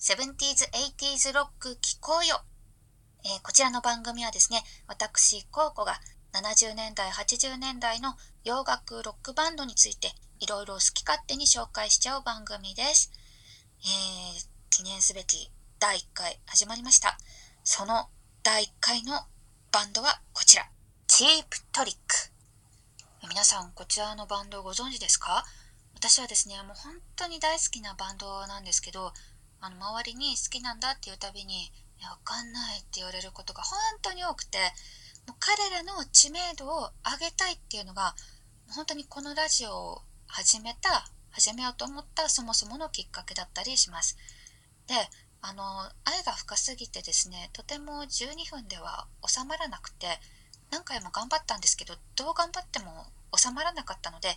[0.00, 0.64] 70s、
[0.96, 2.40] 80s ロック聴こうよ、
[3.22, 6.00] えー、こちらの番組はですね、私、コウコが
[6.32, 13.12] 70年代、80年代の洋楽ロックバンドについていろいろ好き勝手に紹介しちゃう番組です。
[13.84, 17.18] えー、記念すべき第1回始まりました。
[17.62, 18.08] その
[18.42, 19.20] 第1回の
[19.70, 20.66] バンドはこちら。
[21.08, 23.28] チープトリック。
[23.28, 25.44] 皆さん、こちらのバンドご存知ですか？
[25.94, 29.12] 私はですね、もう本当に大好きなバンドなんですけど、
[29.60, 31.72] あの周りに好きなんだっていうたびに
[32.02, 34.58] 「わかんない」って言われることが本当に多くて
[35.26, 38.14] もう彼らの知名度を上げたいっていうのが
[38.70, 44.16] 本当にこのラジオを始めた始めようと思ったそもそものきっかけだったりします。
[44.86, 44.94] で
[45.42, 50.20] あの愛が深すぎてですねとても12分では収まらなくて
[50.70, 54.34] 何回も頑張ったんですけどどう頑張っても収まらなかったので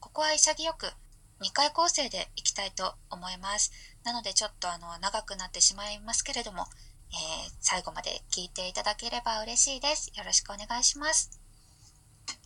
[0.00, 0.92] ここは潔く
[1.40, 3.70] 2回構成でいきたいと思います。
[4.04, 6.66] なのでちょっとあの長くなってしまいますけれども、
[7.10, 10.10] えー、最後まで聞いていただければ嬉しいです。
[10.16, 11.38] よろしくお願いします。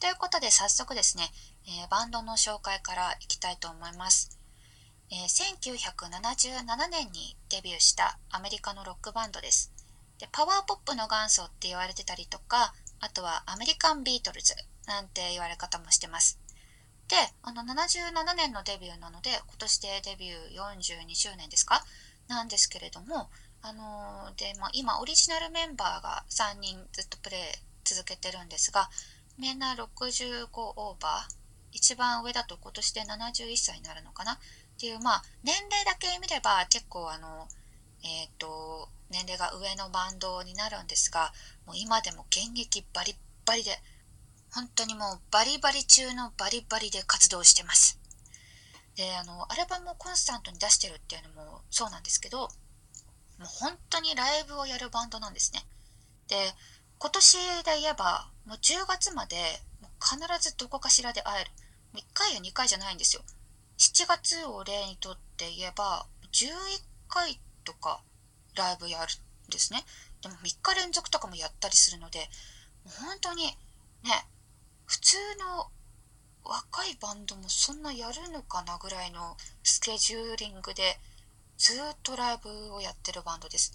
[0.00, 1.30] ということで早速ですね、
[1.66, 4.36] えー、バンドの紹介からいきたいと思います。
[5.10, 9.72] えー、1977年にデビューしたアメリカのロックバンドです。
[10.18, 14.54] でパワーポップの元祖って言われてたりとか、あとはアメリカンビートルズ
[14.86, 16.38] なんて言われ方もしてます。
[17.10, 21.82] で、あの77年のデビューなので、今年でデビュー42周年ですか？
[22.28, 23.28] なんですけれども、
[23.62, 27.40] あのー、で、まあ、今オリジナルメンバーが3人ずっとプレイ
[27.82, 28.88] 続けてるんですが、
[29.36, 31.34] みんな65オーバー、
[31.72, 34.34] 一番上だと今年で71歳になるのかな？
[34.34, 34.38] っ
[34.78, 37.48] ていう、まあ、年齢だけ見れば結構あの、
[38.04, 41.32] えっ、ー、と、年齢が上のバンドになるんですが、
[41.66, 43.72] もう今でも現役バリッバリで、
[44.52, 47.98] 本当にもうバリバリ中のバリバリで活動してます。
[48.96, 52.46] で、あの、アルバムをコンスタントに出してるっていうのもそうなんですけど、も
[53.44, 55.64] う本当にライブをやるバンドなんですね。
[56.28, 56.36] で、
[56.98, 59.36] 今年で言えば、もう10月まで
[59.80, 61.50] もう必ずどこかしらで会える。
[61.94, 63.22] 1回や2回じゃないんですよ。
[63.78, 66.50] 7月を例にとって言えば、11
[67.08, 68.02] 回とか
[68.54, 69.06] ライブやる
[69.48, 69.84] んですね。
[70.20, 72.28] でも3日連続とかもやったりするので、
[72.84, 73.56] もう本当にね、
[74.90, 75.70] 普通の
[76.42, 80.98] 若いバンドもそんなやるのかなぐらいのスケジューリングで
[81.56, 83.72] ずっとライブをやってるバンドです。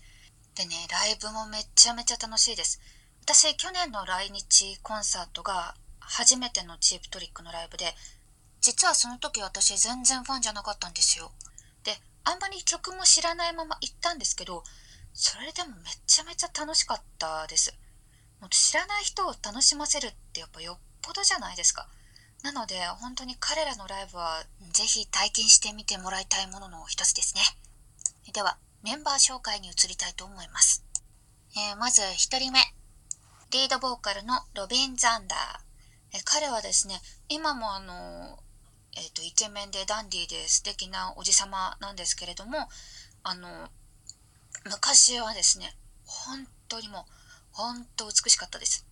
[0.55, 2.81] でね、ライブもめちゃめちゃ楽しいです。
[3.21, 7.95] 私、去年の来日コンサートが初めてのチープトリックのライブで、
[8.59, 11.31] 実はその時私全然ファンじゃなかったんですよ。
[11.85, 11.93] で、
[12.25, 14.65] あんまり曲も知らないまま行ったんですけど、
[15.13, 17.73] それでもめちゃめちゃ楽しかったです。
[18.41, 21.87] もう知らない人を楽しませるってやっぱよっぽどじゃないですか。
[22.41, 27.41] なので本当に彼らのライブはぜひ体験してみてもらいたいものの一つですね。
[28.33, 30.83] ではメンバー紹介に移りたいと思います。
[31.55, 32.59] えー、まず1人目。
[33.51, 36.17] リードボーカルのロビン・ザンダー。
[36.17, 38.39] え彼はですね、今もあの、
[38.97, 42.69] えっ、と、イケメンでダンディーで素敵なおじさまなんですけれども、
[43.23, 43.69] あの、
[44.65, 47.11] 昔はですね、本当にもう、
[47.51, 48.84] 本当美しかったです。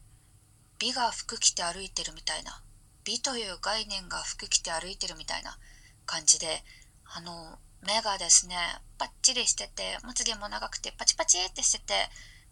[0.84, 2.62] 美が服着て歩いてるみたいな。
[3.06, 5.58] 美という概念が服着て歩いてるみたいな
[6.06, 6.62] 感じで
[7.06, 8.56] あの目がですね
[8.98, 11.94] パッチリしててまつげも長くてパチパチってしてて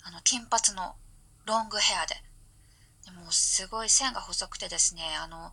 [0.03, 0.95] あの金髪の
[1.45, 2.15] ロングヘアで。
[3.03, 5.51] でもすごい線が細くてですねあの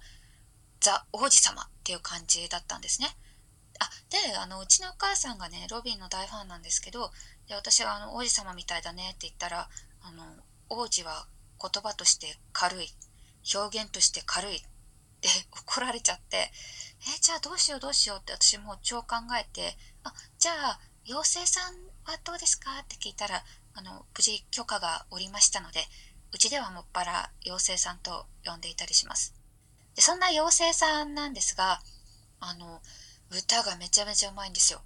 [0.81, 3.09] ザ王子様っていう感じだったんですね。
[3.81, 7.11] あであのうちのお母さんがねロビンの大ファンなんですけど
[7.49, 9.69] で私があの王子様みたいだねって言ったら
[10.03, 10.23] あの
[10.69, 11.27] 王子は
[11.61, 12.89] 言葉として軽い
[13.55, 14.61] 表現として軽いっ
[15.21, 16.53] て 怒られちゃって
[17.17, 21.75] えじゃあどうしようどうしようって私も超考えてあじゃあ妖精さん
[22.05, 22.79] はどうですか？
[22.81, 25.87] って聞いたらあの無事許可が下りましたので
[26.33, 29.35] うちではもっぱら妖精さんと呼んでいたりします。
[29.95, 31.83] でそんな妖精さんなんですが
[32.41, 32.83] あの
[33.31, 34.83] 歌がめちゃめちゃうまいんですよ。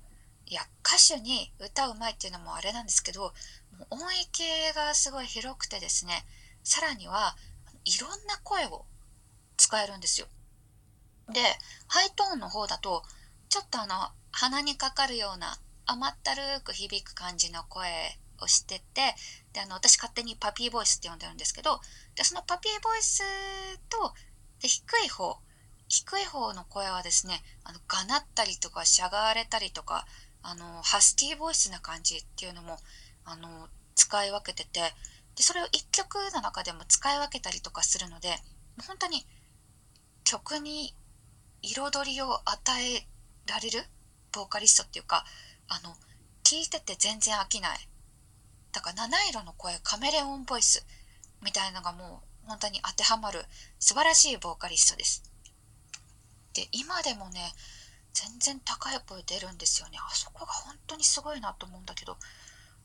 [0.46, 3.32] いや歌手に歌うまいっていうのもあれなんですけど
[3.90, 6.24] 音域がすごい広くてですね
[6.62, 7.36] さらには
[7.84, 8.84] いろんな声を
[9.56, 10.26] 使えるんですよ。
[11.32, 11.40] で、
[11.88, 13.02] ハイトーンの方だと、
[13.48, 13.94] ちょっとあの、
[14.30, 15.56] 鼻にかかるような
[15.86, 17.88] 甘ったるく響く感じの声
[18.40, 19.14] をしてて、
[19.52, 21.80] で、あの、私勝手にパピーボイスって呼んでるんですけど、
[22.14, 23.22] で、そのパピーボイス
[23.88, 24.14] と、
[24.60, 25.38] で、低い方、
[25.88, 30.06] 低い方の声はですね、あの、がなったりとか、しゃがれたりとか、
[30.42, 32.78] あの、ハスキーボイスな感じっていうのも、
[33.24, 34.94] あの、使い分けてて、
[35.36, 38.28] でそれを1曲の中でも使い分けたりとかするので
[38.86, 39.26] 本当に
[40.24, 40.94] 曲に
[41.62, 43.06] 彩りを与え
[43.46, 43.84] られる
[44.32, 45.24] ボーカリストっていうか
[45.68, 45.94] あの
[46.42, 47.88] 聞いてて全然飽きない。
[48.72, 50.84] だから七色の声カメレオンボイス
[51.42, 53.44] みたいのがもう本当に当てはまる
[53.78, 55.22] 素晴らしいボーカリストです。
[56.54, 57.52] で今でもね
[58.12, 59.98] 全然高い声出るんですよね。
[60.00, 62.16] あそこが本当にすごいなと思うんだけど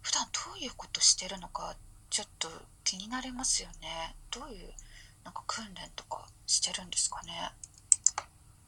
[0.02, 1.76] 普段どういうことしてるのか
[2.10, 2.50] ちょっと
[2.84, 4.16] 気になりますよね。
[4.32, 4.74] どういう
[5.24, 7.52] なんか訓練とかしてるんですかね。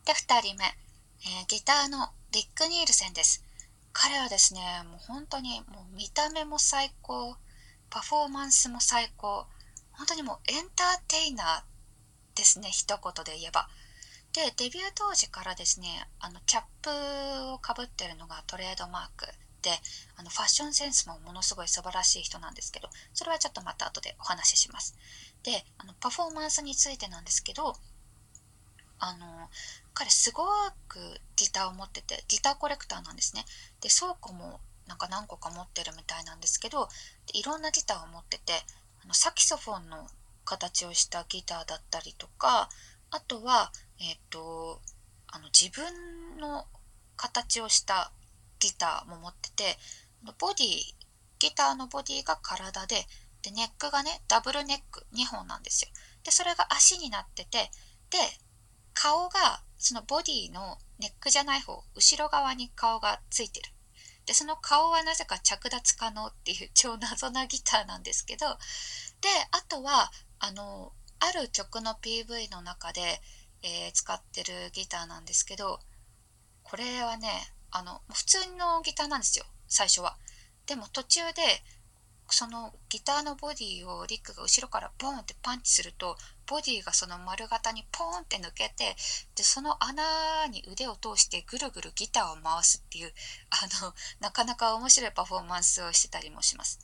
[0.05, 3.43] で2人目、えー、ギターのリック・ニールセンです。
[3.93, 7.37] 彼はですねもう本当にもう見た目も最高。
[7.89, 9.45] パフォーマンスも最高。
[9.93, 13.69] 本当にもうエンターテイナーですね一言で言えば。
[14.33, 16.89] でデビュー当時からですねあのキャップ
[17.53, 19.25] をかぶってるのがトレードマーク。
[19.61, 19.71] で
[20.15, 24.95] あのファッションセンスもものすごい素晴らしい人なんですけどそれはちょっとまた後でお話しします。
[25.43, 27.75] であのパフォーマンスについてなんですけど
[28.99, 29.49] あの
[29.93, 30.43] 彼すご
[30.87, 30.99] く
[31.35, 33.45] ギターを持っててギターコレクターなんですね。
[33.81, 36.89] で倉庫もなんか何個か持ってるみたいなんですけど
[37.33, 38.53] いろんなギターを持ってて
[39.03, 40.07] あのサキソフォンの
[40.45, 42.69] 形をしたギターだったりとか
[43.11, 44.81] あとはえっ、ー、と
[45.27, 46.65] あの自分の
[47.15, 48.11] 形をした
[48.59, 49.77] ギターも持ってて
[50.37, 50.67] ボディ
[51.39, 53.05] ギターのボディが体で
[53.41, 55.89] でネックがねダブルネック2本なんですよ。
[56.23, 57.71] でそれが足になってて
[58.09, 58.17] で
[58.93, 63.71] 顔がそのボディのネックじゃない方後ろ側に顔がついてる。
[64.25, 68.45] でその顔はなぜか着脱可能っていう超謎なギターなんですけど
[69.21, 73.01] であとはあのある曲の PV の中で、
[73.63, 75.79] えー、使ってるギターなんですけど
[76.61, 77.29] これはね
[77.71, 80.17] あの普通のギターなんですよ最初は。
[80.65, 81.41] でも途中で
[82.31, 86.15] そのギターのボディをリックが後ろからボーンってパンチすると
[86.47, 88.95] ボディがその丸型にポーンって抜けて
[89.35, 93.13] でその穴に腕を通してぐるぐるギターを回すっていう
[93.49, 96.79] あのなかなか面白いパフォーマンスをしてたりもします。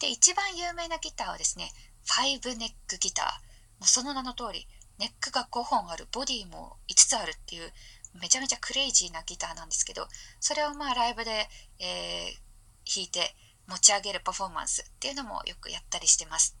[0.00, 1.70] で一番有名なギターはですね
[2.06, 3.26] 5ネックギター
[3.78, 4.66] もうその名の通り
[4.98, 7.72] ネックが5本あるボディも5つあるっていう
[8.20, 10.06] めちゃめちゃクレイジーなギターなんですけど
[10.40, 11.30] それをまあライブで、
[11.80, 13.34] えー、弾いて
[13.66, 16.56] 持ち上げるパフォーマンスっていうのもよくやったりしてます。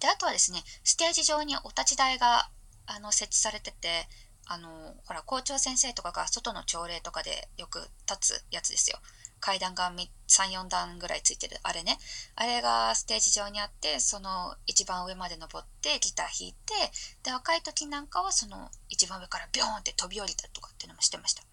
[0.00, 2.48] であとはですねステージ上にお立ち台が
[2.86, 4.08] あの設置されてて
[4.46, 4.68] あの
[5.06, 8.98] ほら校長先生とかが外の朝礼とかでよく立つやつですよ。
[9.40, 9.92] 階段が
[10.28, 11.98] 34段ぐらいついてるあれね。
[12.34, 16.74] あれがステージ上にあってその一番上まで登ってギター弾いて
[17.22, 21.42] で若い時なんかはその一番上からビョーンって飛び降りたとかっていうのもしてました。
[21.42, 21.48] ね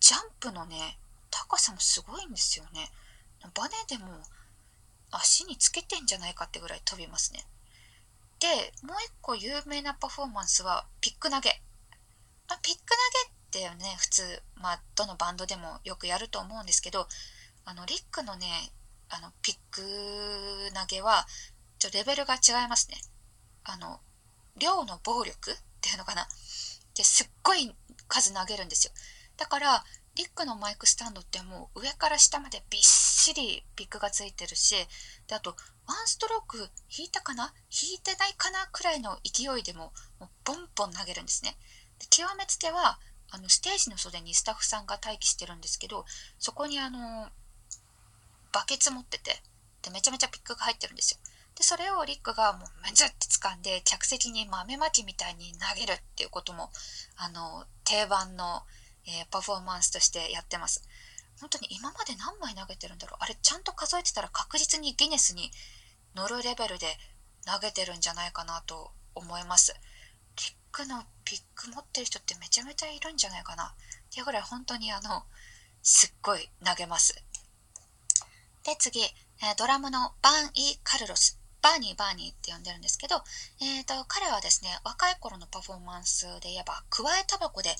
[0.00, 0.98] ジャンプのね
[1.30, 2.90] 高さもすごいんですよね。
[3.54, 4.22] バネでも
[5.10, 7.44] 足につけてんじゃないかってぐらい飛びますね。
[8.40, 8.48] で
[8.86, 11.50] もう一個有名なパフォーマンスはピック投げ。
[12.48, 13.96] あピック投げってね。
[13.98, 17.06] 普通、まあ、どのバンドでもよくやると思うんですけど
[17.64, 18.46] あのリックのね
[19.10, 19.82] あのピック
[20.74, 21.26] 投げは
[21.78, 22.96] ちょレベルが違いますね。
[23.64, 24.00] あの
[24.58, 26.26] 量の暴力っていうのかな。
[26.96, 27.74] ですっごい
[28.08, 28.92] 数投げるんですよ。
[29.36, 29.84] だから
[30.14, 34.76] リックのマイクスタンドってもう上から下までびっしりピックがついてるし
[35.26, 35.56] であと
[35.86, 37.44] ワンストローク弾いたかな？
[37.46, 37.52] 弾
[37.96, 38.66] いてないかな？
[38.72, 41.56] くらいの勢いでももうボンボン投げるんですね。
[41.98, 42.98] で極めつけは
[43.34, 46.04] あのステージの袖にスタッフさんが待機してるんですけど
[46.38, 47.28] そこにあの
[48.52, 49.42] バケツ持ってて
[49.82, 51.18] でめちゃめちゃピックが入ってるんですよ。
[51.56, 56.70] でそれをリックがもうめずって掴んで客席に豆まきみたいに投げるっていうことも
[57.16, 58.62] あの定番の、
[59.06, 60.82] えー、パフォーマンスとしてやってます。
[61.40, 63.16] 本当に今まで何枚投げてるんだろう？
[63.20, 65.50] あれちゃんと数えてたら確実にギネスに
[66.14, 66.86] 乗るレベルで
[67.44, 69.74] 投げてるんじゃないかなと思います。
[70.72, 73.64] クのピック持ってる人ってめちゃめちゃいるんじゃないかな。
[73.64, 73.68] っ
[74.12, 75.22] ていうぐらい本当にあの
[75.82, 77.14] すっごい投げます。
[78.64, 79.10] で次、え、
[79.58, 81.38] ドラムのバン・イ・カルロス。
[81.62, 83.22] バーニーバーニーって呼んでるんですけど、
[83.60, 87.70] えーと、彼はですね若い頃のパフォーマンスで言えばくわえタバコで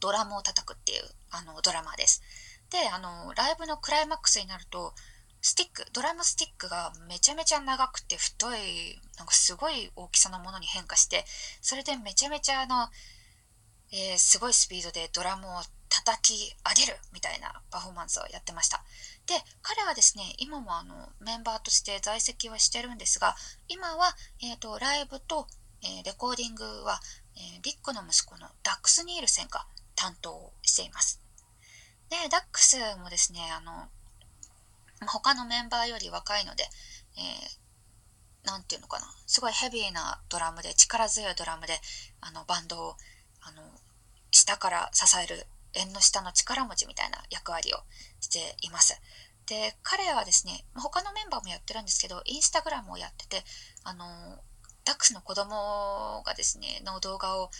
[0.00, 2.22] ドラムを叩くっていうあのドラマーです。
[2.70, 4.92] であのライブのクライマックスになると
[5.40, 11.24] スティックドラムスティックがめちゃめちゃ長くて太いなんかすごい大きさのものに変化して
[11.60, 12.88] それでめちゃめちゃあの、
[13.92, 18.82] えー、すごいスピードでドラムを叩き上げるみたいなパフォーマンスをやってました。
[19.26, 23.36] で彼はですね今もあのメンバーとして在籍はしてるんですが
[23.68, 25.46] 今は、えーと、ライブと、
[25.82, 27.00] えー、レコーディングは、
[27.36, 31.20] えー、リックの息子のダックス・ニールセンが担当しています。
[32.08, 33.88] でダックスもですねあの
[35.06, 36.64] 他のメンバーより若いので、
[37.16, 37.58] えー、
[38.60, 41.80] て言うのかな、すごいヘビーなドラムで、力強いドラムで、
[42.20, 42.96] あの、バンドを、
[43.42, 43.62] あの、
[44.30, 47.78] 下から支える縁の下の力持ちみたいな役割を
[48.20, 49.00] しています。
[49.46, 53.44] で、彼はですね、他のメンバーもやってるんですけど、インスタグラムをやってて、
[53.84, 54.04] あの、
[54.84, 57.50] ダックスの子供がですね、の動画を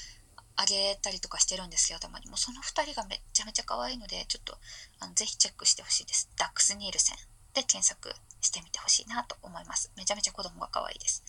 [0.59, 2.27] 上げたりとかしてるんですよ、たまに。
[2.27, 4.59] もうその2人がめちゃめちゃ可愛いので、ちょっと
[4.99, 6.29] あのぜひチェックしてほしいです。
[6.37, 7.17] ダックス・ニールセン
[7.55, 9.93] で検索してみてほしいなと思います。
[9.97, 11.23] めちゃめちゃ子供が可愛いです。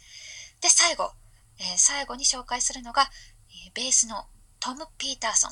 [0.61, 1.13] で、最後、
[1.59, 3.09] えー、最後に紹介するのが、
[3.49, 4.25] えー、ベースの
[4.59, 5.51] トム・ピーターソン。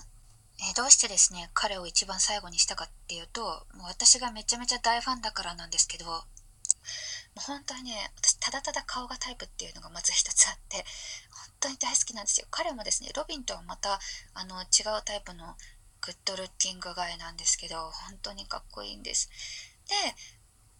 [0.59, 6.23] えー、どうしてですね、彼を一番最後にしたかっていうと、もう私がめちゃめちゃ大ファンだからなんですけど、
[7.37, 12.47] もう本当にね、私ただただ顔がタイプっていうのがまず一つあって、本当に大好きなんですよ。
[12.49, 13.99] 彼もですね、ロビンとはまた
[14.33, 15.55] あの違うタイプの
[16.01, 19.29] グッドルッキングガイなんですけど、本当にかっこいいんです。
[19.87, 19.93] で、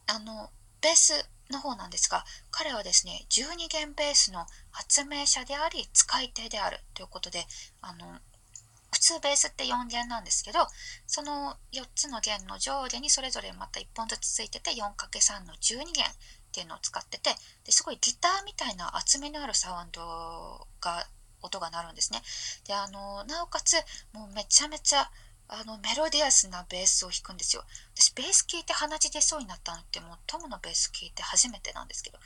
[0.07, 0.49] あの、
[0.81, 7.45] ベースの方なんですが、彼はですね、12弦ベースの発明者であり、使い手であるということで、
[7.81, 8.17] あの、
[8.91, 10.65] 普通ベースって4弦なんですけど、
[11.05, 16.05] その4つの弦の上下にそれぞれまた1本ずつついてて 4×3 の12弦
[16.57, 17.29] っていうのを使ってて、
[17.65, 21.05] ですごいギターみたいな厚みのあるサウンドが、
[21.43, 22.23] 音が鳴るんですね。
[22.65, 23.75] で、あの、なおかつ、
[24.11, 25.11] もうめちゃめちゃ、
[25.49, 27.63] あのメロディアスなベースを弾くんですよ。
[27.95, 32.17] 私ベース聴いて鼻血出そうになったのってもうトムのベース聴いて初めてなんですけど、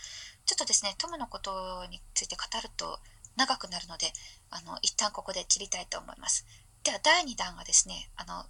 [0.46, 3.00] ちょっとですね、トムのことについて語ると
[3.36, 4.14] 長くなるので、
[4.50, 6.48] あの、一旦ここで切りたいと思います。
[6.84, 8.46] では第2弾はですね、あの、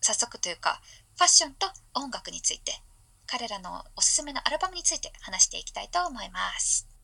[0.00, 0.80] 早速というか、
[1.16, 2.80] ファッションと音楽について、
[3.26, 6.95] 彼らのおすすめのアルバムについて話していきたいと思います。